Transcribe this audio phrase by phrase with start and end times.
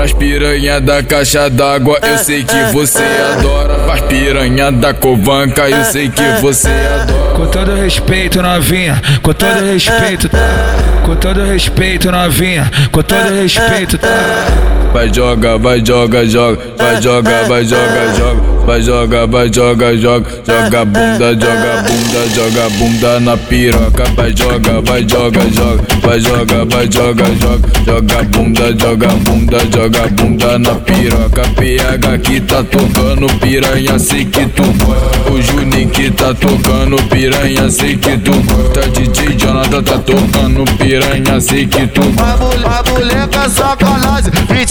[0.00, 3.04] Pras piranha da caixa d'água, eu sei que você
[3.36, 3.74] adora.
[3.80, 7.34] Pras piranha da covanca, eu sei que você adora.
[7.34, 10.30] Com todo respeito, novinha, com todo respeito,
[11.04, 14.00] com todo respeito, novinha, com todo respeito.
[14.92, 18.50] Vai joga, vai joga, joga, vai joga, vai joga, joga.
[18.66, 24.04] Vai joga, vai joga, joga, joga bunda, joga bunda, joga bunda na piroca.
[24.14, 30.08] Vai joga, vai joga, joga, vai joga, vai joga, joga, joga bunda, joga bunda, joga
[30.08, 31.42] bunda na piroca.
[31.56, 34.62] PH que tá tocando piranha, sei que tu.
[35.32, 38.88] O Juninho que tá tocando piranha, sei que tu gosta.
[38.90, 42.02] DJ Jonathan tá tocando piranha, sei que tu.
[42.18, 44.30] A moleca sacanagem,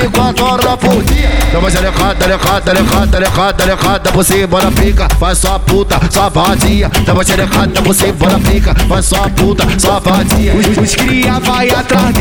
[0.00, 1.30] 24 horas por dia.
[1.58, 6.90] Uma xerecada, xerecada, xerecada, xerecada, xerecada, você bora pica, faz sua puta, sua vadia.
[7.12, 10.54] Uma xerecada, você bora pica, faz sua puta, sua vadia.
[10.54, 12.14] Os, os cria vai atrás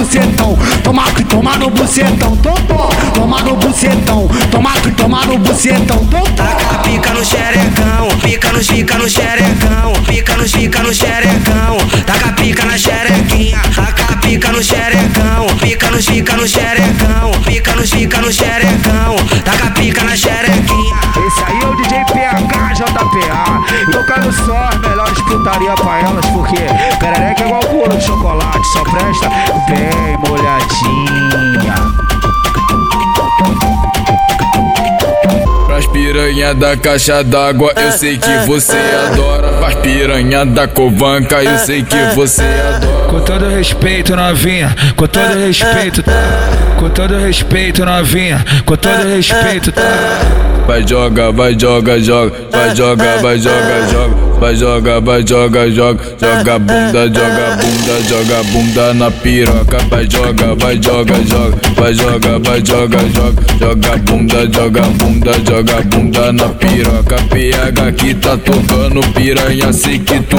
[0.00, 0.56] bucetão.
[0.82, 2.88] Tomar que tomar no bucetão, totó.
[3.14, 6.42] Tomar no bucetão, tomar que tomar no bucetão, totó.
[6.42, 12.32] Taca pica no xerecão, pica no pica no xerecão, pica no pica no xerecão, taca
[12.32, 18.20] pica na xerequinha, taca pica no xerecão, pica no pica no xerecão, pica no pica
[18.22, 21.00] no xerecão, taca pica na xerequinha.
[21.26, 23.60] Esse aí é o DJ PH JPA.
[23.92, 26.56] Tocando só as melhores putaria pra elas, porque
[26.98, 29.28] perereca é igual bolo de chocolate, só presta
[29.68, 31.74] bem molhadinha.
[35.66, 39.48] Pras piranha da caixa d'água, eu sei que você adora.
[39.58, 43.08] Pras piranha da covanca, eu sei que você adora.
[43.08, 46.04] Com todo respeito, novinha, com todo respeito,
[46.78, 49.72] com todo respeito, novinha, com todo respeito.
[50.66, 54.30] Vai joga, vai joga, joga, vai joga, vai joga, joga.
[54.40, 59.78] Vai joga, vai joga, joga, joga bunda, joga bunda, joga bunda na piroca.
[59.90, 65.82] Vai joga, vai joga, joga, vai joga, vai joga, joga, joga bunda, joga bunda, joga
[65.82, 67.16] bunda na piroca.
[67.28, 70.38] PH que tá tocando piranha, sei que tu.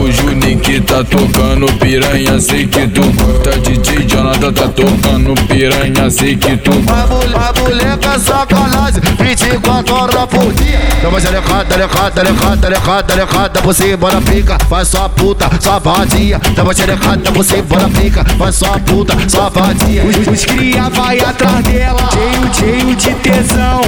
[0.00, 3.50] O Juninho que tá tocando piranha, sei que tu gosta.
[3.60, 6.70] DJ Jonathan tá tocando piranha, sei que tu.
[6.88, 9.55] A, mul a moleca sacanagem, 24
[9.90, 10.78] horas por dia.
[11.02, 16.40] Dá uma xerecada, xerecada, xerecada, xerecada, xerecada, você bora pica, faz sua puta, sua vadia.
[16.54, 20.04] Dá uma xerecada, você bora pica, faz sua puta, sua vadia.
[20.04, 23.80] Os, os cria vai atrás dela, cheio, cheio de tesão.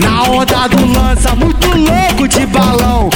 [0.00, 3.10] Na onda do lança, muito louco de balão.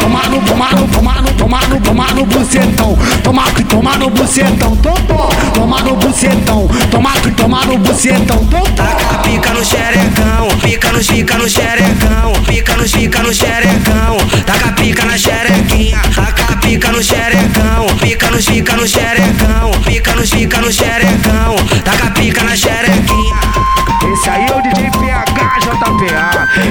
[0.00, 2.96] Tomar no, tomar no, tomar no, tomar no, tomar no bucetão.
[3.22, 5.28] Tomar que tomar no bucetão, totó.
[5.54, 8.66] Tomar no bucetão, tomar que tomar no bucetão, totó.
[8.76, 10.15] Taca a pica no xerecão,
[10.96, 16.56] pica no pica no xerecão, pica no pica no xerecão, taca pica na xerequinha, taca
[16.56, 22.42] pica no xerecão, pica no pica no xerecão, pica no pica no xerecão, taca pica
[22.44, 23.36] na xerequinha.
[24.10, 25.26] Esse aí é o DJ PH.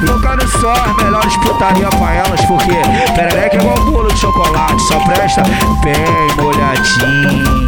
[0.08, 2.82] Tocando só as melhores putaria pra elas, porque
[3.16, 5.44] perereca é igual bolo de chocolate, só presta
[5.84, 7.65] bem molhadinha.